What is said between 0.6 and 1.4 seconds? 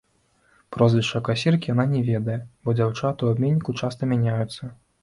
Прозвішча